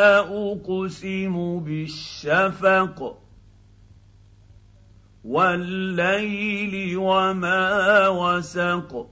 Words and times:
اقسم 0.00 1.60
بالشفق 1.60 3.18
والليل 5.24 6.96
وما 6.96 8.08
وسق 8.08 9.10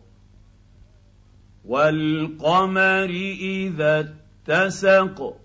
والقمر 1.64 3.10
إذا 3.40 4.00
اتسق 4.00 5.36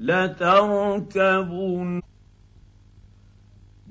لتركبن 0.00 2.02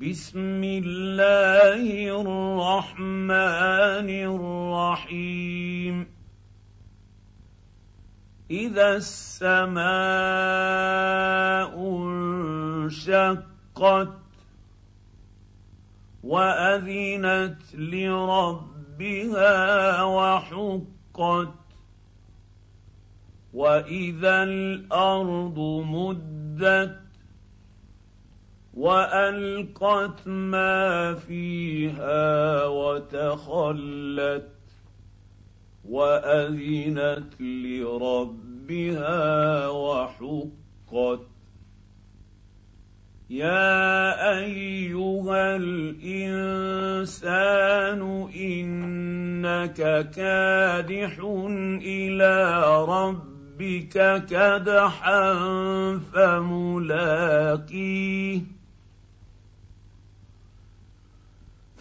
بسم 0.01 0.63
الله 0.63 2.21
الرحمن 2.21 4.09
الرحيم. 4.33 5.95
إذا 8.51 8.95
السماء 8.95 9.81
انشقت 12.97 14.09
وأذنت 16.23 17.75
لربها 17.75 19.53
وحقت 20.03 21.53
وإذا 23.53 24.43
الأرض 24.43 25.59
مدت 25.87 26.99
وألقت 28.73 30.27
ما 30.27 31.13
فيها 31.13 32.65
وتخلت 32.65 34.60
وأذنت 35.89 37.41
لربها 37.41 39.67
وحقت. 39.67 41.19
يا 43.29 44.39
أيها 44.39 45.55
الإنسان 45.55 46.01
إنك 48.35 50.09
كادح 50.09 51.19
إلى 51.81 52.63
ربك 52.85 54.25
كدحا 54.25 55.33
فملاقيه. 56.13 58.41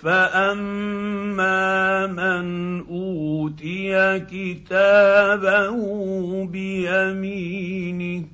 فأما 0.03 2.07
من 2.07 2.81
أوتي 2.81 3.20
كتابه 4.19 5.77
بيمينه 6.47 8.25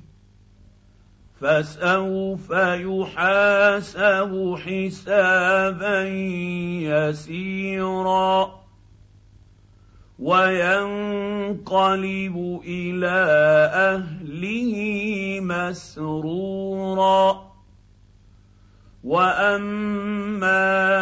فسوف 1.41 2.49
يحاسب 2.51 4.55
حسابا 4.65 6.03
يسيرا 6.81 8.57
وينقلب 10.19 12.37
إلى 12.65 13.17
أهله 13.73 14.75
مسرورا 15.41 17.46
واما 19.03 20.61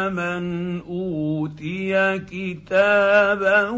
من 0.09 0.81
اوتي 0.81 2.19
كتابه 2.19 3.71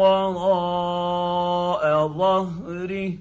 وراء 0.00 1.82
ظهره 2.08 3.12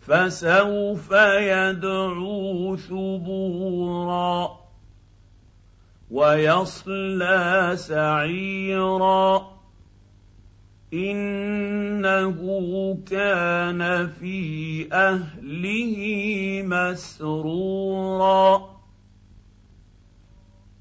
فسوف 0.00 1.12
يدعو 1.40 2.76
ثبورا 2.76 4.58
ويصلى 6.10 7.72
سعيرا 7.74 9.54
إنه 12.24 12.98
كان 13.10 14.10
في 14.20 14.88
أهله 14.92 15.96
مسرورا. 16.66 18.74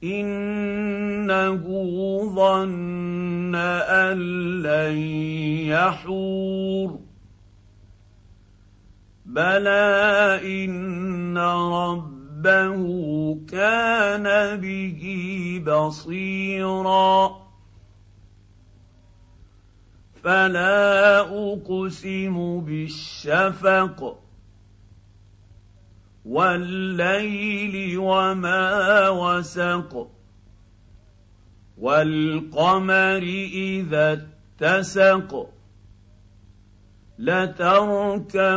إنه 0.03 1.63
ظن 2.35 3.55
أن 3.55 4.17
لن 4.61 4.97
يحور. 5.67 6.99
بلى 9.25 10.39
إن 10.65 11.37
ربه 11.37 12.83
كان 13.51 14.59
به 14.59 15.63
بصيرا. 15.67 17.42
فلا 20.23 21.19
أقسم 21.19 22.59
بالشفق 22.59 24.19
والليل 26.25 27.97
وما 27.97 29.09
وسق 29.09 30.09
والقمر 31.77 33.23
إذا 33.53 34.27
اتسق 34.61 35.49
لتركبن 37.19 38.53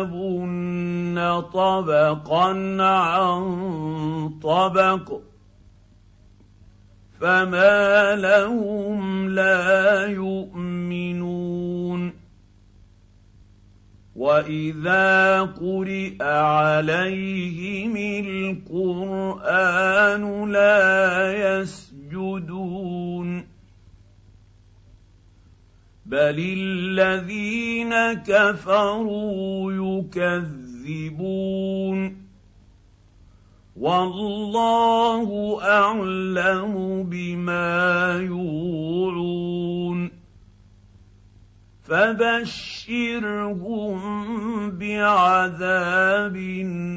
طبقا 1.53 2.49
عن 2.83 3.43
طبق 4.43 5.21
فما 7.21 8.17
لهم 8.17 9.29
لا 9.29 10.07
يؤمنون 10.07 11.47
واذا 14.17 15.43
قرئ 15.43 16.23
عليهم 16.23 17.97
القران 18.67 19.73
لا 20.53 21.33
يسجدون 21.61 23.47
بل 26.07 26.39
الذين 26.59 27.95
كفروا 28.13 29.73
يكذبون 29.73 31.27
والله 33.81 35.59
أعلم 35.63 37.03
بما 37.03 38.19
يوعون. 38.21 40.11
فبشرهم 41.85 43.11
بعذاب 44.71 46.37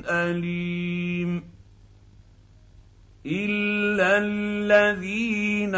أليم. 0.10 1.44
إلا 3.26 4.18
الذين 4.18 5.76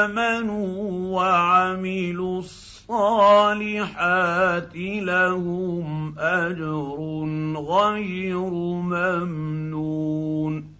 آمنوا 0.00 0.78
وعملوا 1.16 2.40
الصالحات 2.90 4.76
لهم 4.76 6.18
أجر 6.18 6.98
غير 7.56 8.38
ممنون. 8.92 10.73